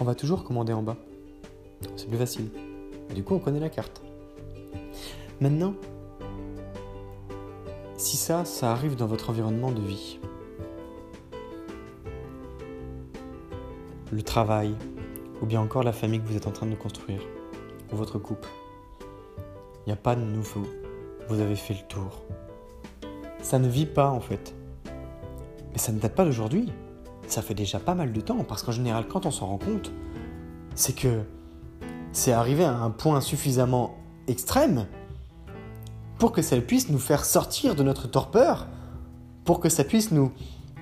on 0.00 0.04
va 0.04 0.14
toujours 0.14 0.44
commander 0.44 0.72
en 0.72 0.82
bas. 0.82 0.96
C'est 1.96 2.08
plus 2.08 2.18
facile. 2.18 2.48
Du 3.12 3.24
coup 3.24 3.34
on 3.34 3.40
connaît 3.40 3.60
la 3.60 3.70
carte. 3.70 4.00
Maintenant, 5.40 5.74
si 7.96 8.16
ça, 8.16 8.44
ça 8.44 8.70
arrive 8.70 8.94
dans 8.94 9.06
votre 9.06 9.30
environnement 9.30 9.72
de 9.72 9.80
vie, 9.80 10.20
le 14.16 14.22
travail, 14.22 14.74
ou 15.42 15.46
bien 15.46 15.60
encore 15.60 15.82
la 15.82 15.92
famille 15.92 16.20
que 16.20 16.26
vous 16.26 16.36
êtes 16.36 16.46
en 16.46 16.50
train 16.50 16.66
de 16.66 16.74
construire, 16.74 17.20
ou 17.92 17.96
votre 17.96 18.18
couple, 18.18 18.48
il 19.84 19.90
n'y 19.90 19.92
a 19.92 19.96
pas 19.96 20.16
de 20.16 20.22
nouveau, 20.22 20.62
vous 21.28 21.40
avez 21.40 21.54
fait 21.54 21.74
le 21.74 21.86
tour. 21.86 22.22
Ça 23.42 23.58
ne 23.58 23.68
vit 23.68 23.86
pas 23.86 24.08
en 24.08 24.20
fait. 24.20 24.54
Mais 25.72 25.78
ça 25.78 25.92
ne 25.92 26.00
date 26.00 26.14
pas 26.14 26.24
d'aujourd'hui. 26.24 26.72
Ça 27.26 27.42
fait 27.42 27.54
déjà 27.54 27.78
pas 27.78 27.94
mal 27.94 28.12
de 28.12 28.20
temps, 28.20 28.42
parce 28.42 28.62
qu'en 28.62 28.72
général, 28.72 29.06
quand 29.06 29.26
on 29.26 29.30
s'en 29.30 29.46
rend 29.46 29.58
compte, 29.58 29.92
c'est 30.74 30.94
que 30.94 31.20
c'est 32.12 32.32
arrivé 32.32 32.64
à 32.64 32.72
un 32.72 32.90
point 32.90 33.20
suffisamment 33.20 33.98
extrême 34.28 34.86
pour 36.18 36.32
que 36.32 36.40
ça 36.40 36.56
puisse 36.56 36.88
nous 36.88 36.98
faire 36.98 37.24
sortir 37.24 37.74
de 37.74 37.82
notre 37.82 38.08
torpeur, 38.08 38.66
pour 39.44 39.60
que 39.60 39.68
ça 39.68 39.84
puisse 39.84 40.10
nous 40.10 40.32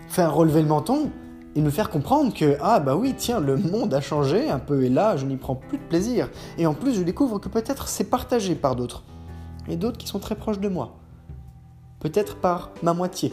faire 0.06 0.32
relever 0.34 0.62
le 0.62 0.68
menton 0.68 1.10
et 1.56 1.60
nous 1.60 1.70
faire 1.70 1.90
comprendre 1.90 2.34
que 2.34 2.56
ah 2.60 2.80
bah 2.80 2.96
oui 2.96 3.14
tiens 3.16 3.40
le 3.40 3.56
monde 3.56 3.94
a 3.94 4.00
changé 4.00 4.50
un 4.50 4.58
peu 4.58 4.84
et 4.84 4.88
là 4.88 5.16
je 5.16 5.24
n'y 5.24 5.36
prends 5.36 5.54
plus 5.54 5.78
de 5.78 5.84
plaisir. 5.84 6.30
Et 6.58 6.66
en 6.66 6.74
plus 6.74 6.94
je 6.94 7.02
découvre 7.02 7.38
que 7.38 7.48
peut-être 7.48 7.88
c'est 7.88 8.04
partagé 8.04 8.54
par 8.54 8.76
d'autres 8.76 9.04
et 9.68 9.76
d'autres 9.76 9.98
qui 9.98 10.06
sont 10.06 10.18
très 10.18 10.34
proches 10.34 10.58
de 10.58 10.68
moi. 10.68 10.96
Peut-être 12.00 12.36
par 12.36 12.70
ma 12.82 12.92
moitié. 12.92 13.32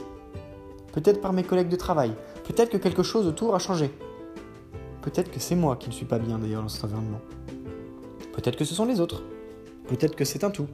Peut-être 0.93 1.21
par 1.21 1.33
mes 1.33 1.43
collègues 1.43 1.69
de 1.69 1.75
travail. 1.75 2.13
Peut-être 2.45 2.69
que 2.69 2.77
quelque 2.77 3.03
chose 3.03 3.27
autour 3.27 3.55
a 3.55 3.59
changé. 3.59 3.91
Peut-être 5.01 5.31
que 5.31 5.39
c'est 5.39 5.55
moi 5.55 5.75
qui 5.75 5.89
ne 5.89 5.93
suis 5.93 6.05
pas 6.05 6.19
bien 6.19 6.37
d'ailleurs 6.37 6.61
dans 6.61 6.69
cet 6.69 6.83
environnement. 6.85 7.21
Peut-être 8.33 8.55
que 8.55 8.65
ce 8.65 8.75
sont 8.75 8.85
les 8.85 8.99
autres. 8.99 9.23
Peut-être 9.87 10.15
que 10.15 10.25
c'est 10.25 10.43
un 10.43 10.51
tout. 10.51 10.67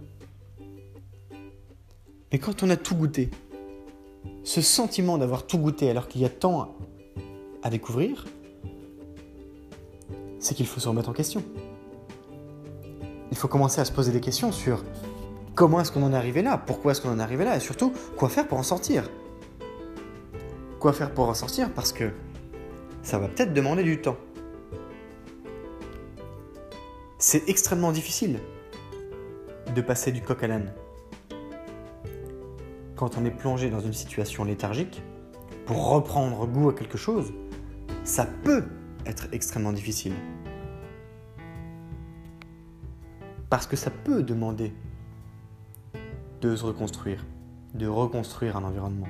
Mais 2.31 2.39
quand 2.39 2.61
on 2.61 2.69
a 2.69 2.75
tout 2.75 2.95
goûté, 2.95 3.31
ce 4.43 4.61
sentiment 4.61 5.17
d'avoir 5.17 5.47
tout 5.47 5.57
goûté 5.57 5.89
alors 5.89 6.07
qu'il 6.07 6.21
y 6.21 6.25
a 6.25 6.29
tant 6.29 6.75
à 7.67 7.69
découvrir, 7.69 8.25
c'est 10.39 10.55
qu'il 10.55 10.65
faut 10.65 10.79
se 10.79 10.87
remettre 10.87 11.09
en 11.09 11.13
question. 11.13 11.43
Il 13.29 13.37
faut 13.37 13.49
commencer 13.49 13.81
à 13.81 13.85
se 13.85 13.91
poser 13.91 14.13
des 14.13 14.21
questions 14.21 14.53
sur 14.53 14.83
comment 15.53 15.81
est-ce 15.81 15.91
qu'on 15.91 16.03
en 16.03 16.13
est 16.13 16.15
arrivé 16.15 16.41
là, 16.41 16.57
pourquoi 16.57 16.93
est-ce 16.93 17.01
qu'on 17.01 17.11
en 17.11 17.19
est 17.19 17.21
arrivé 17.21 17.43
là, 17.43 17.57
et 17.57 17.59
surtout 17.59 17.91
quoi 18.15 18.29
faire 18.29 18.47
pour 18.47 18.57
en 18.57 18.63
sortir. 18.63 19.09
Quoi 20.79 20.93
faire 20.93 21.13
pour 21.13 21.27
en 21.27 21.33
sortir 21.33 21.69
parce 21.73 21.91
que 21.91 22.11
ça 23.03 23.19
va 23.19 23.27
peut-être 23.27 23.53
demander 23.53 23.83
du 23.83 23.99
temps. 23.99 24.17
C'est 27.19 27.49
extrêmement 27.49 27.91
difficile 27.91 28.39
de 29.75 29.81
passer 29.81 30.13
du 30.13 30.21
coq 30.21 30.41
à 30.43 30.47
l'âne 30.47 30.73
quand 32.95 33.17
on 33.17 33.25
est 33.25 33.31
plongé 33.31 33.69
dans 33.69 33.79
une 33.81 33.93
situation 33.93 34.43
léthargique, 34.43 35.03
pour 35.67 35.89
reprendre 35.89 36.47
goût 36.47 36.69
à 36.69 36.73
quelque 36.73 36.97
chose, 36.97 37.33
ça 38.07 38.25
peut 38.25 38.63
être 39.05 39.27
extrêmement 39.33 39.73
difficile. 39.73 40.13
Parce 43.49 43.67
que 43.67 43.75
ça 43.75 43.91
peut 43.91 44.23
demander 44.23 44.73
de 46.41 46.55
se 46.55 46.63
reconstruire, 46.63 47.25
de 47.73 47.85
reconstruire 47.85 48.55
un 48.55 48.63
environnement. 48.63 49.07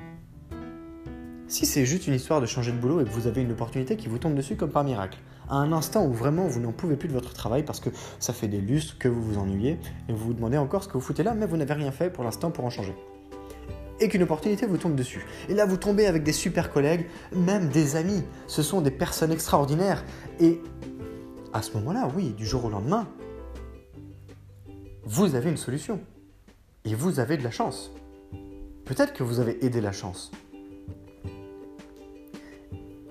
Si 1.46 1.64
c'est 1.64 1.86
juste 1.86 2.08
une 2.08 2.14
histoire 2.14 2.40
de 2.40 2.46
changer 2.46 2.72
de 2.72 2.76
boulot 2.76 3.00
et 3.00 3.04
que 3.04 3.10
vous 3.10 3.28
avez 3.28 3.42
une 3.42 3.52
opportunité 3.52 3.96
qui 3.96 4.08
vous 4.08 4.18
tombe 4.18 4.34
dessus 4.34 4.56
comme 4.56 4.70
par 4.70 4.82
miracle, 4.82 5.18
à 5.48 5.54
un 5.54 5.72
instant 5.72 6.04
où 6.04 6.12
vraiment 6.12 6.46
vous 6.48 6.60
n'en 6.60 6.72
pouvez 6.72 6.96
plus 6.96 7.08
de 7.08 7.14
votre 7.14 7.32
travail 7.32 7.62
parce 7.62 7.78
que 7.78 7.90
ça 8.18 8.32
fait 8.32 8.48
des 8.48 8.60
lustres 8.60 8.98
que 8.98 9.08
vous 9.08 9.22
vous 9.22 9.38
ennuyez 9.38 9.78
et 10.08 10.12
vous 10.12 10.26
vous 10.26 10.34
demandez 10.34 10.58
encore 10.58 10.82
ce 10.82 10.88
que 10.88 10.94
vous 10.94 11.00
foutez 11.00 11.22
là, 11.22 11.34
mais 11.34 11.46
vous 11.46 11.56
n'avez 11.56 11.74
rien 11.74 11.92
fait 11.92 12.10
pour 12.10 12.24
l'instant 12.24 12.50
pour 12.50 12.64
en 12.64 12.70
changer 12.70 12.96
et 14.00 14.08
qu'une 14.08 14.22
opportunité 14.22 14.66
vous 14.66 14.76
tombe 14.76 14.94
dessus. 14.94 15.26
Et 15.48 15.54
là, 15.54 15.66
vous 15.66 15.76
tombez 15.76 16.06
avec 16.06 16.22
des 16.22 16.32
super 16.32 16.72
collègues, 16.72 17.06
même 17.32 17.68
des 17.68 17.96
amis. 17.96 18.22
Ce 18.46 18.62
sont 18.62 18.80
des 18.80 18.90
personnes 18.90 19.32
extraordinaires. 19.32 20.04
Et 20.40 20.60
à 21.52 21.62
ce 21.62 21.72
moment-là, 21.74 22.08
oui, 22.14 22.30
du 22.30 22.46
jour 22.46 22.64
au 22.64 22.70
lendemain, 22.70 23.08
vous 25.04 25.34
avez 25.34 25.50
une 25.50 25.56
solution. 25.56 26.00
Et 26.84 26.94
vous 26.94 27.20
avez 27.20 27.36
de 27.36 27.44
la 27.44 27.50
chance. 27.50 27.90
Peut-être 28.84 29.12
que 29.12 29.22
vous 29.22 29.40
avez 29.40 29.64
aidé 29.64 29.80
la 29.80 29.92
chance. 29.92 30.30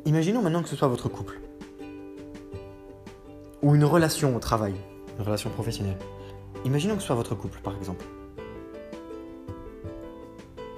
Imaginons 0.06 0.42
maintenant 0.42 0.64
que 0.64 0.70
ce 0.70 0.76
soit 0.76 0.88
votre 0.88 1.10
couple. 1.10 1.40
Ou 3.62 3.76
une 3.76 3.84
relation 3.84 4.36
au 4.36 4.40
travail, 4.40 4.74
une 5.18 5.26
relation 5.26 5.50
professionnelle. 5.50 5.98
Imaginons 6.64 6.96
que 6.96 7.02
ce 7.02 7.08
soit 7.08 7.16
votre 7.16 7.36
couple, 7.36 7.60
par 7.62 7.76
exemple 7.76 8.06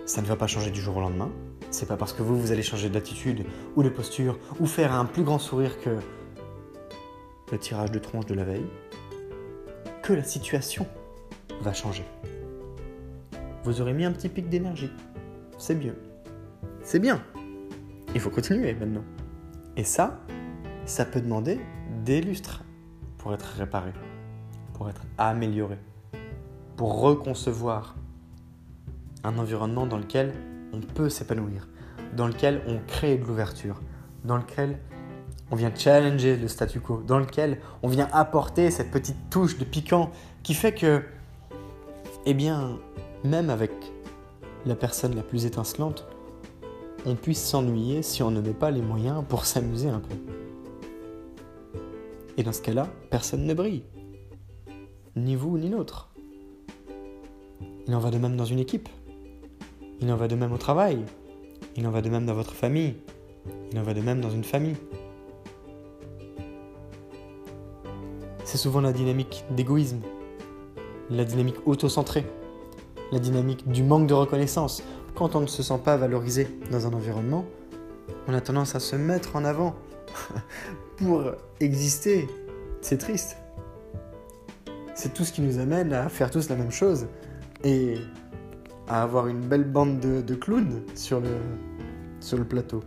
ça 0.10 0.24
ne 0.24 0.26
va 0.26 0.36
pas 0.36 0.48
changer 0.48 0.72
du 0.72 0.82
jour 0.82 0.98
au 0.98 1.02
lendemain. 1.02 1.30
C'est 1.70 1.88
pas 1.88 1.96
parce 1.96 2.14
que 2.14 2.24
vous, 2.24 2.36
vous 2.36 2.52
allez 2.52 2.64
changer 2.64 2.90
d'attitude 2.90 3.46
ou 3.76 3.84
de 3.84 3.90
posture 3.90 4.40
ou 4.60 4.66
faire 4.66 4.92
un 4.96 5.06
plus 5.06 5.22
grand 5.22 5.38
sourire 5.38 5.80
que 5.80 6.00
le 7.52 7.60
tirage 7.60 7.92
de 7.92 8.00
tronche 8.00 8.26
de 8.26 8.34
la 8.34 8.44
veille 8.44 8.66
que 10.02 10.14
la 10.14 10.24
situation 10.24 10.88
va 11.62 11.74
changer. 11.74 12.04
Vous 13.64 13.82
aurez 13.82 13.94
mis 13.94 14.04
un 14.04 14.12
petit 14.12 14.30
pic 14.30 14.50
d'énergie. 14.50 14.90
C'est 15.60 15.78
bien. 15.78 15.94
C'est 16.82 17.00
bien. 17.00 17.22
Il 18.16 18.20
faut 18.20 18.32
continuer 18.32 18.74
maintenant. 18.74 19.04
Et 19.78 19.84
ça, 19.84 20.22
ça 20.86 21.06
peut 21.06 21.22
demander 21.22 21.60
des 22.04 22.20
lustres 22.22 22.64
pour 23.20 23.32
être 23.36 23.46
réparé, 23.46 23.94
pour 24.74 24.90
être 24.90 25.04
amélioré, 25.20 25.78
pour 26.78 27.00
reconcevoir 27.00 27.96
un 29.24 29.38
environnement 29.38 29.86
dans 29.86 29.98
lequel 29.98 30.34
on 30.74 30.80
peut 30.80 31.10
s'épanouir, 31.10 31.68
dans 32.16 32.28
lequel 32.28 32.62
on 32.68 32.80
crée 32.88 33.18
de 33.18 33.26
l'ouverture, 33.26 33.82
dans 34.24 34.38
lequel 34.38 34.80
on 35.52 35.56
vient 35.56 35.74
challenger 35.74 36.38
le 36.38 36.48
statu 36.48 36.80
quo, 36.80 37.02
dans 37.06 37.20
lequel 37.20 37.60
on 37.82 37.88
vient 37.88 38.08
apporter 38.12 38.72
cette 38.72 38.92
petite 38.92 39.30
touche 39.30 39.58
de 39.58 39.66
piquant 39.66 40.12
qui 40.44 40.54
fait 40.54 40.74
que, 40.74 41.04
eh 42.26 42.34
bien, 42.34 42.78
même 43.24 43.50
avec 43.50 43.72
la 44.66 44.76
personne 44.76 45.16
la 45.16 45.24
plus 45.24 45.46
étincelante, 45.46 46.08
on 47.06 47.16
puisse 47.16 47.44
s'ennuyer 47.44 48.04
si 48.04 48.24
on 48.24 48.32
ne 48.32 48.42
met 48.42 48.54
pas 48.54 48.72
les 48.72 48.82
moyens 48.82 49.24
pour 49.28 49.46
s'amuser 49.46 49.90
un 49.90 50.00
peu. 50.00 50.16
Et 52.38 52.44
dans 52.44 52.54
ce 52.54 52.62
cas-là, 52.62 52.88
personne 53.10 53.46
ne 53.46 53.54
brille. 53.54 53.84
Ni 55.16 55.36
vous, 55.36 55.58
ni 55.58 55.70
l'autre. 55.70 56.10
Il 57.88 57.96
en 57.96 58.00
va 58.00 58.12
de 58.12 58.18
même 58.18 58.38
dans 58.38 58.46
une 58.46 58.60
équipe. 58.60 58.88
Il 60.02 60.12
en 60.12 60.16
va 60.16 60.28
de 60.28 60.36
même 60.36 60.54
au 60.54 60.58
travail. 60.58 61.04
Il 61.76 61.86
en 61.86 61.92
va 61.92 62.02
de 62.02 62.10
même 62.10 62.26
dans 62.26 62.34
votre 62.34 62.54
famille. 62.54 62.96
Il 63.72 63.80
en 63.80 63.84
va 63.84 63.94
de 63.94 64.02
même 64.02 64.22
dans 64.22 64.30
une 64.30 64.44
famille. 64.44 64.76
C'est 68.46 68.58
souvent 68.58 68.82
la 68.82 68.94
dynamique 68.94 69.46
d'égoïsme, 69.52 70.00
la 71.12 71.24
dynamique 71.24 71.58
auto-centrée, 71.68 72.26
la 73.12 73.20
dynamique 73.20 73.70
du 73.70 73.84
manque 73.84 74.08
de 74.08 74.14
reconnaissance. 74.14 74.82
Quand 75.14 75.36
on 75.36 75.42
ne 75.42 75.48
se 75.48 75.62
sent 75.62 75.80
pas 75.84 75.98
valorisé 75.98 76.48
dans 76.72 76.88
un 76.88 76.94
environnement, 76.94 77.46
on 78.28 78.34
a 78.34 78.42
tendance 78.42 78.74
à 78.74 78.80
se 78.80 78.96
mettre 78.96 79.36
en 79.36 79.46
avant 79.46 79.76
pour 80.98 81.24
exister. 81.60 82.28
C'est 82.82 82.98
triste. 82.98 83.38
C'est 84.96 85.14
tout 85.14 85.26
ce 85.26 85.32
qui 85.32 85.42
nous 85.42 85.60
amène 85.60 85.94
à 85.94 86.10
faire 86.10 86.32
tous 86.32 86.50
la 86.50 86.56
même 86.56 86.72
chose 86.72 87.08
et 87.64 87.96
à 88.90 89.04
avoir 89.04 89.28
une 89.28 89.42
belle 89.42 89.64
bande 89.64 90.00
de, 90.00 90.36
clowns 90.36 90.82
sur 90.96 91.22
le, 91.22 91.38
sur 92.20 92.38
le 92.38 92.44
plateau. 92.44 92.84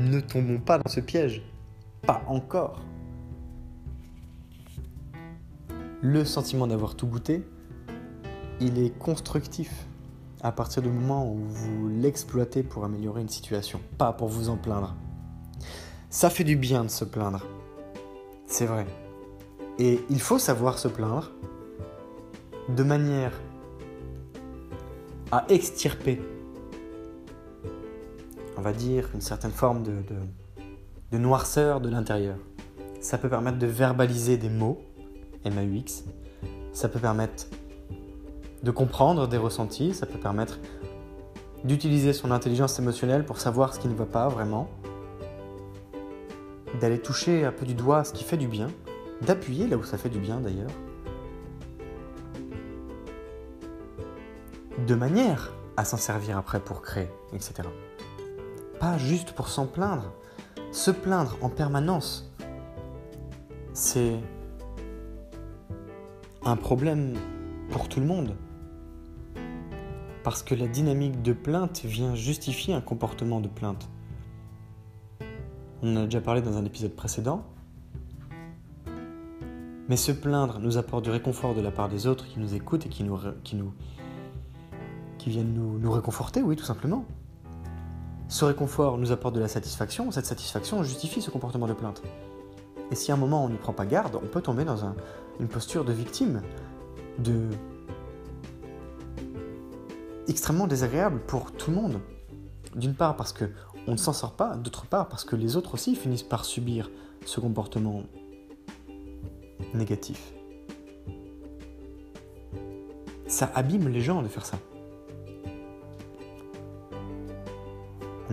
Ne 0.00 0.20
tombons 0.20 0.58
pas 0.58 0.78
dans 0.78 0.90
ce 0.90 1.00
piège. 1.00 1.42
Pas 2.02 2.22
encore. 2.26 2.82
Le 6.00 6.24
sentiment 6.24 6.66
d'avoir 6.66 6.96
tout 6.96 7.06
goûté, 7.06 7.46
il 8.60 8.78
est 8.78 8.90
constructif 8.98 9.86
à 10.42 10.50
partir 10.50 10.82
du 10.82 10.88
moment 10.88 11.32
où 11.32 11.38
vous 11.38 11.88
l'exploitez 11.88 12.64
pour 12.64 12.84
améliorer 12.84 13.20
une 13.20 13.28
situation, 13.28 13.80
pas 13.98 14.12
pour 14.12 14.26
vous 14.26 14.48
en 14.48 14.56
plaindre. 14.56 14.96
Ça 16.10 16.28
fait 16.28 16.42
du 16.42 16.56
bien 16.56 16.82
de 16.82 16.90
se 16.90 17.04
plaindre. 17.04 17.46
C'est 18.46 18.66
vrai. 18.66 18.86
Et 19.78 20.00
il 20.10 20.20
faut 20.20 20.40
savoir 20.40 20.78
se 20.78 20.88
plaindre 20.88 21.30
de 22.68 22.82
manière 22.82 23.32
à 25.30 25.44
extirper, 25.48 26.20
on 28.56 28.60
va 28.60 28.72
dire, 28.72 29.08
une 29.14 29.20
certaine 29.20 29.50
forme 29.50 29.82
de, 29.82 31.18
noirceur 31.18 31.80
de 31.80 31.88
l'intérieur. 31.88 32.36
Ça 33.00 33.18
peut 33.18 33.28
permettre 33.28 33.58
de 33.58 33.66
verbaliser 33.66 34.36
des 34.36 34.50
mots, 34.50 34.80
MAUX. 35.44 36.04
Ça 36.72 36.88
peut 36.88 37.00
permettre 37.00 37.46
de 38.62 38.70
comprendre 38.70 39.26
des 39.26 39.38
ressentis, 39.38 39.94
ça 39.94 40.06
peut 40.06 40.18
permettre 40.18 40.58
d'utiliser 41.64 42.12
son 42.12 42.30
intelligence 42.30 42.78
émotionnelle 42.78 43.24
pour 43.24 43.38
savoir 43.38 43.74
ce 43.74 43.80
qui 43.80 43.88
ne 43.88 43.94
va 43.94 44.06
pas 44.06 44.28
vraiment, 44.28 44.68
d'aller 46.80 46.98
toucher 47.00 47.44
un 47.44 47.52
peu 47.52 47.66
du 47.66 47.74
doigt 47.74 48.04
ce 48.04 48.12
qui 48.12 48.24
fait 48.24 48.36
du 48.36 48.48
bien, 48.48 48.68
d'appuyer 49.22 49.66
là 49.66 49.76
où 49.76 49.84
ça 49.84 49.98
fait 49.98 50.08
du 50.08 50.18
bien 50.18 50.40
d'ailleurs, 50.40 50.70
de 54.86 54.94
manière 54.94 55.52
à 55.76 55.84
s'en 55.84 55.96
servir 55.96 56.36
après 56.36 56.60
pour 56.60 56.82
créer, 56.82 57.08
etc. 57.32 57.68
Pas 58.80 58.98
juste 58.98 59.32
pour 59.32 59.48
s'en 59.48 59.66
plaindre. 59.66 60.12
Se 60.72 60.90
plaindre 60.90 61.36
en 61.42 61.48
permanence, 61.48 62.32
c'est 63.72 64.18
un 66.44 66.56
problème 66.56 67.14
pour 67.70 67.88
tout 67.88 68.00
le 68.00 68.06
monde. 68.06 68.34
Parce 70.24 70.42
que 70.42 70.54
la 70.54 70.68
dynamique 70.68 71.22
de 71.22 71.32
plainte 71.32 71.82
vient 71.84 72.14
justifier 72.14 72.74
un 72.74 72.80
comportement 72.80 73.40
de 73.40 73.48
plainte. 73.48 73.88
On 75.82 75.96
en 75.96 76.02
a 76.02 76.04
déjà 76.04 76.20
parlé 76.20 76.42
dans 76.42 76.56
un 76.56 76.64
épisode 76.64 76.94
précédent. 76.94 77.44
Mais 79.88 79.96
se 79.96 80.12
plaindre 80.12 80.60
nous 80.60 80.78
apporte 80.78 81.04
du 81.04 81.10
réconfort 81.10 81.54
de 81.54 81.60
la 81.60 81.72
part 81.72 81.88
des 81.88 82.06
autres 82.06 82.26
qui 82.28 82.38
nous 82.38 82.54
écoutent 82.54 82.86
et 82.86 82.88
qui, 82.88 83.02
nous, 83.02 83.18
qui 85.22 85.30
viennent 85.30 85.54
nous, 85.54 85.92
réconforter, 85.92 86.42
oui, 86.42 86.56
tout 86.56 86.64
simplement. 86.64 87.04
Ce 88.26 88.44
réconfort 88.44 88.98
nous 88.98 89.12
apporte 89.12 89.36
de 89.36 89.40
la 89.40 89.46
satisfaction, 89.46 90.10
cette 90.10 90.26
satisfaction 90.26 90.82
justifie 90.82 91.22
ce 91.22 91.30
comportement 91.30 91.68
de 91.68 91.74
plainte. 91.74 92.02
Et 92.90 92.96
si 92.96 93.12
à 93.12 93.14
un 93.14 93.18
moment 93.18 93.44
on 93.44 93.48
n'y 93.48 93.56
prend 93.56 93.72
pas 93.72 93.86
garde, 93.86 94.16
on 94.16 94.26
peut 94.26 94.40
tomber 94.40 94.64
dans 94.64 94.78
une 95.38 95.46
posture 95.46 95.84
de 95.84 95.92
victime, 95.92 96.42
de 97.20 97.48
extrêmement 100.26 100.66
désagréable 100.66 101.20
pour 101.20 101.52
tout 101.52 101.70
le 101.70 101.76
monde. 101.76 102.00
D'une 102.74 102.94
part 102.94 103.16
parce 103.16 103.32
que 103.32 103.50
on 103.86 103.92
ne 103.92 103.96
s'en 103.96 104.12
sort 104.12 104.32
pas, 104.32 104.56
d'autre 104.56 104.86
part 104.86 105.08
parce 105.08 105.24
que 105.24 105.36
les 105.36 105.56
autres 105.56 105.74
aussi 105.74 105.94
finissent 105.94 106.22
par 106.22 106.44
subir 106.44 106.90
ce 107.26 107.38
comportement 107.38 108.02
négatif. 109.72 110.32
Ça 113.28 113.52
abîme 113.54 113.88
les 113.88 114.00
gens 114.00 114.20
de 114.22 114.28
faire 114.28 114.46
ça. 114.46 114.58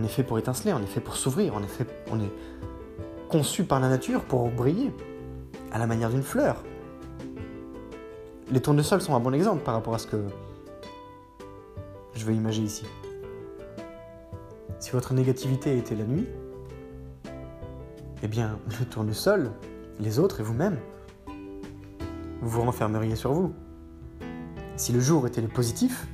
On 0.00 0.04
est 0.04 0.08
fait 0.08 0.22
pour 0.22 0.38
étinceler, 0.38 0.72
on 0.72 0.82
est 0.82 0.86
fait 0.86 1.00
pour 1.00 1.14
s'ouvrir, 1.14 1.52
on 1.54 1.62
est 1.62 1.86
on 2.10 2.18
est 2.20 2.32
conçu 3.28 3.64
par 3.64 3.80
la 3.80 3.90
nature 3.90 4.24
pour 4.24 4.48
briller, 4.48 4.94
à 5.72 5.78
la 5.78 5.86
manière 5.86 6.08
d'une 6.08 6.22
fleur. 6.22 6.64
Les 8.50 8.60
tournesols 8.60 9.02
sont 9.02 9.14
un 9.14 9.20
bon 9.20 9.34
exemple 9.34 9.62
par 9.62 9.74
rapport 9.74 9.94
à 9.94 9.98
ce 9.98 10.06
que 10.06 10.24
je 12.14 12.24
vais 12.24 12.34
imaginer 12.34 12.66
ici. 12.66 12.86
Si 14.78 14.90
votre 14.92 15.12
négativité 15.12 15.76
était 15.76 15.94
la 15.94 16.04
nuit, 16.04 16.26
eh 18.22 18.28
bien, 18.28 18.58
le 18.80 18.86
tournesol, 18.86 19.50
les 19.98 20.18
autres 20.18 20.40
et 20.40 20.42
vous-même, 20.42 20.78
vous 22.40 22.48
vous 22.48 22.62
renfermeriez 22.62 23.16
sur 23.16 23.34
vous. 23.34 23.52
Si 24.76 24.92
le 24.92 25.00
jour 25.00 25.26
était 25.26 25.42
le 25.42 25.48
positif, 25.48 26.06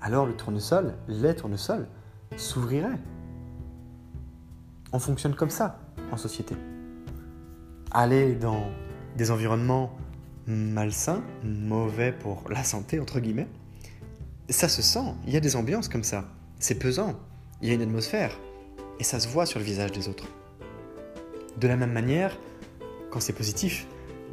alors 0.00 0.26
le 0.26 0.34
tournesol, 0.34 0.94
les 1.06 1.36
tournesols, 1.36 1.86
s'ouvriraient. 2.36 2.98
On 4.92 4.98
fonctionne 4.98 5.34
comme 5.34 5.50
ça 5.50 5.78
en 6.10 6.16
société. 6.16 6.54
Aller 7.90 8.34
dans 8.34 8.64
des 9.16 9.30
environnements 9.30 9.90
malsains, 10.46 11.22
mauvais 11.42 12.12
pour 12.12 12.44
la 12.50 12.62
santé, 12.64 13.00
entre 13.00 13.20
guillemets, 13.20 13.48
ça 14.48 14.68
se 14.68 14.82
sent, 14.82 15.14
il 15.26 15.32
y 15.32 15.36
a 15.36 15.40
des 15.40 15.56
ambiances 15.56 15.88
comme 15.88 16.04
ça. 16.04 16.24
C'est 16.58 16.78
pesant, 16.78 17.14
il 17.62 17.68
y 17.68 17.72
a 17.72 17.74
une 17.74 17.82
atmosphère, 17.82 18.38
et 18.98 19.04
ça 19.04 19.20
se 19.20 19.28
voit 19.28 19.46
sur 19.46 19.58
le 19.58 19.64
visage 19.64 19.92
des 19.92 20.08
autres. 20.08 20.26
De 21.58 21.68
la 21.68 21.76
même 21.76 21.92
manière, 21.92 22.38
quand 23.10 23.20
c'est 23.20 23.32
positif, 23.32 23.86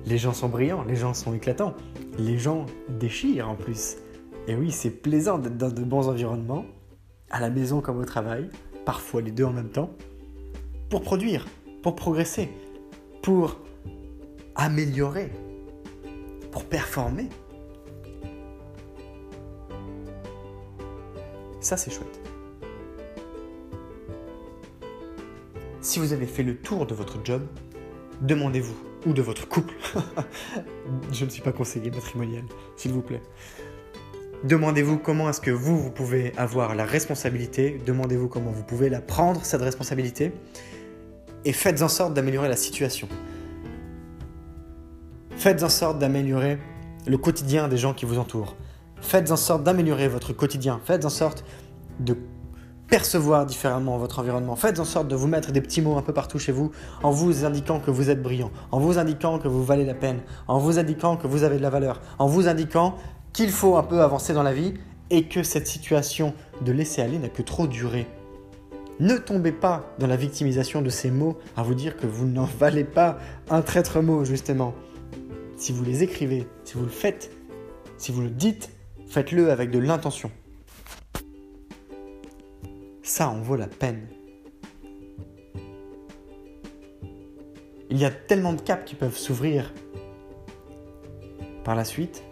les 0.05 0.17
gens 0.17 0.33
sont 0.33 0.49
brillants, 0.49 0.83
les 0.83 0.95
gens 0.95 1.13
sont 1.13 1.33
éclatants, 1.33 1.73
les 2.17 2.37
gens 2.37 2.65
déchirent 2.89 3.49
en 3.49 3.55
plus. 3.55 3.95
Et 4.47 4.55
oui, 4.55 4.71
c'est 4.71 4.89
plaisant 4.89 5.37
d'être 5.37 5.57
dans 5.57 5.69
de 5.69 5.83
bons 5.83 6.09
environnements, 6.09 6.65
à 7.33 7.39
la 7.39 7.49
maison 7.49 7.81
comme 7.81 7.97
au 7.97 8.05
travail, 8.05 8.47
parfois 8.85 9.21
les 9.21 9.31
deux 9.31 9.43
en 9.43 9.51
même 9.51 9.71
temps, 9.71 9.91
pour 10.89 11.01
produire, 11.01 11.47
pour 11.81 11.95
progresser, 11.95 12.47
pour 13.23 13.59
améliorer, 14.53 15.31
pour 16.51 16.63
performer. 16.65 17.27
Ça, 21.59 21.75
c'est 21.75 21.89
chouette. 21.89 22.21
Si 25.81 25.97
vous 25.97 26.13
avez 26.13 26.27
fait 26.27 26.43
le 26.43 26.55
tour 26.55 26.85
de 26.85 26.93
votre 26.93 27.17
job, 27.25 27.41
demandez-vous, 28.21 28.77
ou 29.07 29.13
de 29.13 29.23
votre 29.23 29.47
couple, 29.47 29.73
je 31.11 31.25
ne 31.25 31.29
suis 31.31 31.41
pas 31.41 31.51
conseiller 31.51 31.89
matrimonial, 31.89 32.43
s'il 32.75 32.91
vous 32.91 33.01
plaît. 33.01 33.23
Demandez-vous 34.43 34.97
comment 34.97 35.29
est-ce 35.29 35.39
que 35.39 35.51
vous, 35.51 35.77
vous 35.77 35.89
pouvez 35.89 36.33
avoir 36.35 36.75
la 36.75 36.83
responsabilité, 36.83 37.81
demandez-vous 37.85 38.27
comment 38.27 38.51
vous 38.51 38.63
pouvez 38.63 38.89
la 38.89 38.99
prendre, 38.99 39.45
cette 39.45 39.61
responsabilité, 39.61 40.33
et 41.45 41.53
faites 41.53 41.81
en 41.81 41.87
sorte 41.87 42.13
d'améliorer 42.13 42.49
la 42.49 42.57
situation. 42.57 43.07
Faites 45.37 45.63
en 45.63 45.69
sorte 45.69 45.97
d'améliorer 45.97 46.57
le 47.07 47.17
quotidien 47.17 47.69
des 47.69 47.77
gens 47.77 47.93
qui 47.93 48.03
vous 48.05 48.19
entourent. 48.19 48.57
Faites 49.01 49.31
en 49.31 49.37
sorte 49.37 49.63
d'améliorer 49.63 50.09
votre 50.09 50.33
quotidien. 50.33 50.81
Faites 50.83 51.05
en 51.05 51.09
sorte 51.09 51.45
de 51.99 52.17
percevoir 52.87 53.45
différemment 53.45 53.97
votre 53.97 54.19
environnement. 54.19 54.57
Faites 54.57 54.79
en 54.79 54.85
sorte 54.85 55.07
de 55.07 55.15
vous 55.15 55.27
mettre 55.27 55.53
des 55.53 55.61
petits 55.61 55.81
mots 55.81 55.97
un 55.97 56.01
peu 56.01 56.13
partout 56.13 56.37
chez 56.37 56.51
vous 56.51 56.71
en 57.01 57.11
vous 57.11 57.45
indiquant 57.45 57.79
que 57.79 57.91
vous 57.91 58.09
êtes 58.09 58.21
brillant, 58.21 58.51
en 58.71 58.79
vous 58.79 58.99
indiquant 58.99 59.39
que 59.39 59.47
vous 59.47 59.63
valez 59.63 59.85
la 59.85 59.93
peine, 59.93 60.19
en 60.47 60.59
vous 60.59 60.79
indiquant 60.79 61.17
que 61.17 61.27
vous 61.27 61.43
avez 61.43 61.57
de 61.57 61.61
la 61.61 61.69
valeur, 61.69 62.01
en 62.19 62.27
vous 62.27 62.47
indiquant 62.47 62.95
qu'il 63.33 63.49
faut 63.49 63.75
un 63.77 63.83
peu 63.83 64.01
avancer 64.01 64.33
dans 64.33 64.43
la 64.43 64.53
vie 64.53 64.75
et 65.09 65.27
que 65.27 65.43
cette 65.43 65.67
situation 65.67 66.33
de 66.61 66.71
laisser 66.71 67.01
aller 67.01 67.17
n'a 67.17 67.29
que 67.29 67.41
trop 67.41 67.67
duré. 67.67 68.07
Ne 68.99 69.17
tombez 69.17 69.51
pas 69.51 69.91
dans 69.97 70.07
la 70.07 70.15
victimisation 70.15 70.83
de 70.83 70.89
ces 70.89 71.09
mots 71.09 71.37
à 71.57 71.63
vous 71.63 71.73
dire 71.73 71.97
que 71.97 72.05
vous 72.05 72.27
n'en 72.27 72.45
valez 72.45 72.83
pas 72.83 73.17
un 73.49 73.61
traître 73.61 74.01
mot, 74.01 74.23
justement. 74.23 74.75
Si 75.57 75.71
vous 75.71 75.83
les 75.83 76.03
écrivez, 76.03 76.47
si 76.63 76.75
vous 76.75 76.83
le 76.83 76.89
faites, 76.89 77.31
si 77.97 78.11
vous 78.11 78.21
le 78.21 78.29
dites, 78.29 78.69
faites-le 79.07 79.51
avec 79.51 79.71
de 79.71 79.79
l'intention. 79.79 80.31
Ça 83.01 83.29
en 83.29 83.41
vaut 83.41 83.55
la 83.55 83.67
peine. 83.67 84.07
Il 87.89 87.97
y 87.97 88.05
a 88.05 88.11
tellement 88.11 88.53
de 88.53 88.61
caps 88.61 88.85
qui 88.85 88.95
peuvent 88.95 89.17
s'ouvrir 89.17 89.73
par 91.63 91.75
la 91.75 91.85
suite 91.85 92.23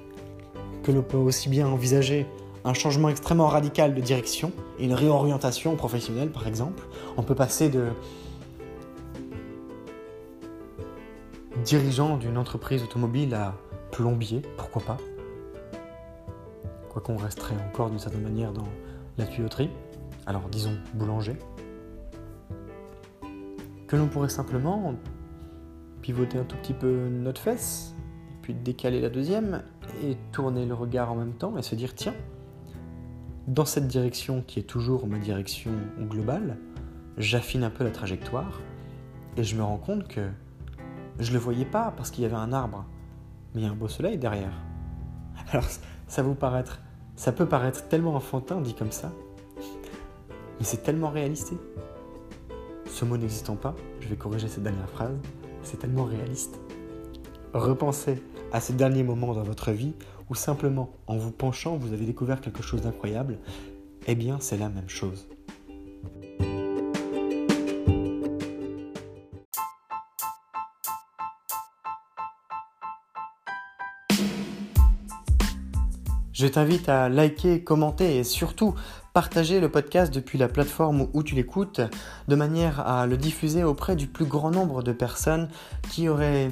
que 0.83 0.91
l'on 0.91 1.03
peut 1.03 1.17
aussi 1.17 1.49
bien 1.49 1.67
envisager 1.67 2.25
un 2.63 2.73
changement 2.73 3.09
extrêmement 3.09 3.47
radical 3.47 3.95
de 3.95 4.01
direction 4.01 4.51
et 4.79 4.85
une 4.85 4.93
réorientation 4.93 5.75
professionnelle 5.75 6.29
par 6.29 6.47
exemple. 6.47 6.83
On 7.17 7.23
peut 7.23 7.35
passer 7.35 7.69
de 7.69 7.89
dirigeant 11.63 12.17
d'une 12.17 12.37
entreprise 12.37 12.83
automobile 12.83 13.33
à 13.33 13.55
plombier, 13.91 14.41
pourquoi 14.57 14.81
pas. 14.81 14.97
Quoi 16.89 17.01
qu'on 17.01 17.17
resterait 17.17 17.55
encore 17.69 17.89
d'une 17.89 17.99
certaine 17.99 18.23
manière 18.23 18.51
dans 18.51 18.67
la 19.17 19.25
tuyauterie, 19.25 19.69
alors 20.25 20.43
disons 20.49 20.75
boulanger. 20.93 21.35
Que 23.87 23.95
l'on 23.95 24.07
pourrait 24.07 24.29
simplement 24.29 24.95
pivoter 26.01 26.37
un 26.37 26.43
tout 26.43 26.57
petit 26.57 26.73
peu 26.73 27.07
notre 27.09 27.41
fesse, 27.41 27.93
décaler 28.53 29.01
la 29.01 29.09
deuxième, 29.09 29.63
et 30.03 30.17
tourner 30.31 30.65
le 30.65 30.73
regard 30.73 31.11
en 31.11 31.15
même 31.15 31.33
temps 31.33 31.57
et 31.57 31.61
se 31.61 31.75
dire 31.75 31.93
tiens, 31.95 32.13
dans 33.47 33.65
cette 33.65 33.87
direction 33.87 34.43
qui 34.45 34.59
est 34.59 34.63
toujours 34.63 35.07
ma 35.07 35.17
direction 35.17 35.71
globale, 35.99 36.57
j'affine 37.17 37.63
un 37.63 37.69
peu 37.69 37.83
la 37.83 37.91
trajectoire 37.91 38.61
et 39.37 39.43
je 39.43 39.55
me 39.55 39.63
rends 39.63 39.77
compte 39.77 40.07
que 40.07 40.29
je 41.19 41.29
ne 41.29 41.33
le 41.33 41.39
voyais 41.39 41.65
pas 41.65 41.93
parce 41.95 42.11
qu'il 42.11 42.23
y 42.23 42.25
avait 42.25 42.35
un 42.35 42.53
arbre, 42.53 42.85
mais 43.53 43.61
il 43.61 43.63
y 43.65 43.67
a 43.67 43.71
un 43.71 43.75
beau 43.75 43.87
soleil 43.87 44.17
derrière. 44.17 44.53
Alors 45.51 45.65
ça 46.07 46.23
vous 46.23 46.35
paraître, 46.35 46.81
ça 47.15 47.31
peut 47.31 47.45
paraître 47.45 47.87
tellement 47.87 48.15
enfantin 48.15 48.61
dit 48.61 48.73
comme 48.73 48.91
ça, 48.91 49.11
mais 49.57 50.65
c'est 50.65 50.83
tellement 50.83 51.09
réaliste. 51.09 51.53
Ce 52.87 53.05
mot 53.05 53.17
n'existant 53.17 53.55
pas, 53.55 53.75
je 54.01 54.07
vais 54.07 54.17
corriger 54.17 54.47
cette 54.47 54.63
dernière 54.63 54.89
phrase, 54.89 55.17
c'est 55.63 55.79
tellement 55.79 56.03
réaliste. 56.03 56.59
Repensez 57.53 58.23
à 58.53 58.61
ces 58.61 58.73
derniers 58.73 59.03
moments 59.03 59.33
dans 59.33 59.43
votre 59.43 59.71
vie 59.71 59.93
où 60.29 60.35
simplement 60.35 60.89
en 61.07 61.17
vous 61.17 61.31
penchant 61.31 61.75
vous 61.75 61.91
avez 61.91 62.05
découvert 62.05 62.39
quelque 62.39 62.63
chose 62.63 62.81
d'incroyable, 62.81 63.39
eh 64.07 64.15
bien 64.15 64.37
c'est 64.39 64.57
la 64.57 64.69
même 64.69 64.87
chose. 64.87 65.27
Je 76.31 76.47
t'invite 76.47 76.89
à 76.89 77.07
liker, 77.07 77.63
commenter 77.63 78.17
et 78.17 78.23
surtout 78.23 78.73
partager 79.13 79.59
le 79.59 79.69
podcast 79.69 80.11
depuis 80.11 80.39
la 80.39 80.47
plateforme 80.47 81.07
où 81.13 81.21
tu 81.21 81.35
l'écoutes 81.35 81.81
de 82.27 82.35
manière 82.35 82.79
à 82.79 83.05
le 83.05 83.17
diffuser 83.17 83.63
auprès 83.63 83.95
du 83.95 84.07
plus 84.07 84.25
grand 84.25 84.49
nombre 84.49 84.81
de 84.81 84.93
personnes 84.93 85.49
qui 85.91 86.07
auraient 86.07 86.49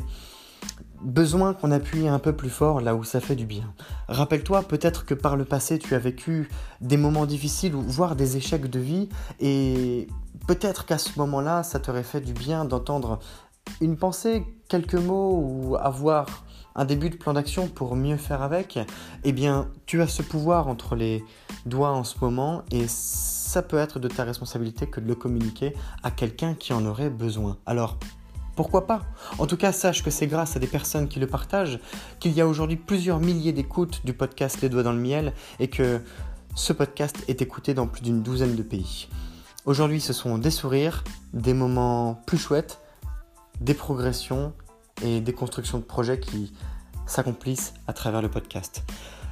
besoin 1.02 1.54
qu'on 1.54 1.72
appuie 1.72 2.08
un 2.08 2.20
peu 2.20 2.34
plus 2.34 2.50
fort 2.50 2.82
là 2.82 2.96
où 2.96 3.04
ça 3.04 3.20
fait 3.20 3.36
du 3.36 3.46
bien. 3.46 3.74
Rappelle-toi 4.08 4.64
peut-être 4.64 5.06
que 5.06 5.14
par 5.14 5.38
le 5.38 5.46
passé 5.46 5.80
tu 5.80 5.96
as 5.96 6.00
vécu 6.00 6.50
des 6.82 6.98
moments 6.98 7.26
difficiles 7.26 7.76
ou 7.76 7.82
voire 7.82 8.16
des 8.16 8.38
échecs 8.38 8.70
de 8.70 8.80
vie 8.80 9.10
et 9.40 10.08
peut-être 10.48 10.86
qu'à 10.86 10.98
ce 10.98 11.18
moment-là 11.18 11.64
ça 11.64 11.80
t'aurait 11.80 12.04
fait 12.04 12.22
du 12.22 12.34
bien 12.34 12.66
d'entendre 12.66 13.20
une 13.82 13.98
pensée, 13.98 14.44
quelques 14.68 14.96
mots 14.96 15.40
ou 15.42 15.76
avoir 15.78 16.44
un 16.76 16.86
début 16.86 17.10
de 17.10 17.16
plan 17.16 17.34
d'action 17.34 17.68
pour 17.68 17.96
mieux 17.96 18.18
faire 18.18 18.42
avec. 18.42 18.80
Eh 19.24 19.32
bien 19.32 19.70
tu 19.86 20.02
as 20.02 20.08
ce 20.08 20.22
pouvoir 20.22 20.68
entre 20.68 20.96
les 20.96 21.24
doigts 21.66 21.92
en 21.92 22.04
ce 22.04 22.16
moment 22.20 22.64
et 22.72 22.86
ça 22.88 23.62
peut 23.62 23.78
être 23.78 24.00
de 24.00 24.08
ta 24.08 24.24
responsabilité 24.24 24.88
que 24.88 25.00
de 25.00 25.08
le 25.08 25.16
communiquer 25.16 25.74
à 26.04 26.12
quelqu'un 26.12 26.54
qui 26.54 26.74
en 26.74 26.86
aurait 26.86 27.10
besoin. 27.10 27.58
Alors 27.66 27.98
pourquoi 28.56 28.88
pas? 28.88 29.06
En 29.38 29.48
tout 29.48 29.58
cas, 29.58 29.72
sache 29.72 30.04
que 30.04 30.12
c'est 30.12 30.28
grâce 30.28 30.56
à 30.56 30.60
des 30.60 30.68
personnes 30.68 31.08
qui 31.08 31.20
le 31.20 31.28
partagent 31.28 31.80
qu'il 32.20 32.34
y 32.34 32.42
a 32.42 32.48
aujourd'hui 32.48 32.76
plusieurs 32.76 33.20
milliers 33.20 33.54
d'écoutes 33.54 34.06
du 34.06 34.14
podcast 34.14 34.62
Les 34.62 34.70
Doigts 34.70 34.84
dans 34.84 34.94
le 34.94 35.00
Miel 35.00 35.34
et 35.60 35.70
que 35.70 36.02
ce 36.56 36.74
podcast 36.74 37.24
est 37.28 37.42
écouté 37.42 37.74
dans 37.74 37.88
plus 37.88 38.02
d'une 38.02 38.22
douzaine 38.22 38.56
de 38.56 38.64
pays. 38.64 39.08
Aujourd'hui, 39.66 40.02
ce 40.02 40.14
sont 40.14 40.38
des 40.38 40.52
sourires, 40.52 41.04
des 41.34 41.54
moments 41.54 42.22
plus 42.26 42.38
chouettes, 42.38 42.82
des 43.62 43.74
progressions 43.74 44.54
et 45.04 45.22
des 45.22 45.34
constructions 45.34 45.78
de 45.78 45.84
projets 45.84 46.20
qui 46.20 46.54
s'accomplissent 47.06 47.74
à 47.88 47.94
travers 47.94 48.22
le 48.22 48.30
podcast. 48.30 48.84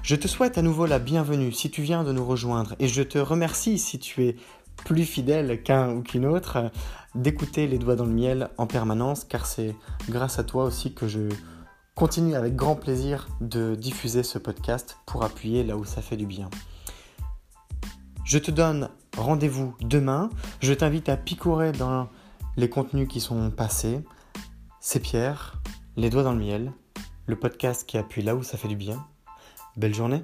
Je 0.04 0.16
te 0.16 0.28
souhaite 0.28 0.58
à 0.58 0.62
nouveau 0.62 0.86
la 0.86 1.00
bienvenue 1.00 1.52
si 1.52 1.70
tu 1.70 1.82
viens 1.82 2.04
de 2.04 2.12
nous 2.12 2.26
rejoindre 2.26 2.76
et 2.80 2.88
je 2.88 3.02
te 3.02 3.18
remercie 3.18 3.78
si 3.78 4.00
tu 4.00 4.26
es 4.26 4.36
plus 4.86 5.06
fidèle 5.06 5.62
qu'un 5.64 5.92
ou 5.94 6.02
qu'une 6.02 6.26
autre 6.26 6.72
d'écouter 7.16 7.68
les 7.68 7.78
doigts 7.78 7.96
dans 7.96 8.06
le 8.06 8.14
miel 8.14 8.50
en 8.58 8.68
permanence, 8.68 9.24
car 9.24 9.46
c'est 9.46 9.76
grâce 10.10 10.40
à 10.40 10.44
toi 10.44 10.66
aussi 10.66 10.94
que 10.94 11.08
je 11.08 11.30
continue 11.96 12.36
avec 12.36 12.56
grand 12.56 12.76
plaisir 12.76 13.28
de 13.42 13.76
diffuser 13.76 14.24
ce 14.24 14.38
podcast 14.38 14.98
pour 15.06 15.24
appuyer 15.24 15.64
là 15.64 15.78
où 15.78 15.86
ça 15.86 16.02
fait 16.02 16.18
du 16.18 16.28
bien. 16.28 16.50
Je 18.24 18.38
te 18.38 18.52
donne 18.52 18.90
rendez-vous 19.18 19.76
demain. 19.82 20.30
Je 20.62 20.74
t'invite 20.74 21.10
à 21.10 21.18
picorer 21.18 21.72
dans 21.72 22.10
les 22.56 22.70
contenus 22.70 23.08
qui 23.08 23.20
sont 23.20 23.50
passés. 23.50 24.04
C'est 24.80 25.00
Pierre, 25.00 25.62
les 25.96 26.10
doigts 26.10 26.24
dans 26.24 26.34
le 26.34 26.40
miel, 26.40 26.74
le 27.26 27.36
podcast 27.36 27.88
qui 27.88 27.98
appuie 27.98 28.22
là 28.22 28.36
où 28.36 28.44
ça 28.44 28.58
fait 28.58 28.68
du 28.68 28.76
bien. 28.76 29.06
Belle 29.76 29.96
journée 29.96 30.24